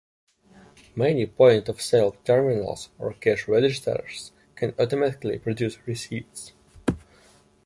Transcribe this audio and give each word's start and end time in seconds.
Many 0.95 1.27
point-of-sale 1.27 2.13
terminals 2.25 2.89
or 2.97 3.13
cash 3.13 3.47
registers 3.47 4.31
can 4.55 4.73
automatically 4.79 5.37
produce 5.37 5.77
receipts. 5.85 6.53